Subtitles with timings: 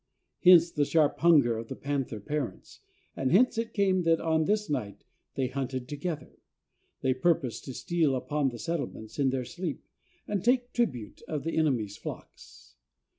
[0.43, 2.79] Hence the sharp hunger of the panther parents,
[3.15, 5.03] and hence it came that on this night
[5.35, 6.39] they hunted together.
[7.01, 9.85] They purposed to steal upon the settlements in their sleep,
[10.27, 12.77] and take tribute of the enemies' flocks.